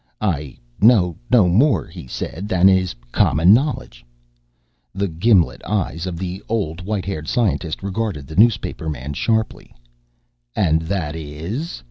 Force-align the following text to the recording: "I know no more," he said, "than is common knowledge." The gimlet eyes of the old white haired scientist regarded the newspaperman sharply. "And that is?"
"I 0.19 0.57
know 0.81 1.15
no 1.29 1.47
more," 1.47 1.85
he 1.85 2.07
said, 2.07 2.47
"than 2.49 2.69
is 2.69 2.95
common 3.11 3.53
knowledge." 3.53 4.03
The 4.95 5.07
gimlet 5.07 5.61
eyes 5.63 6.07
of 6.07 6.17
the 6.17 6.41
old 6.49 6.81
white 6.83 7.05
haired 7.05 7.27
scientist 7.27 7.83
regarded 7.83 8.25
the 8.25 8.35
newspaperman 8.35 9.13
sharply. 9.13 9.75
"And 10.55 10.81
that 10.81 11.15
is?" 11.15 11.79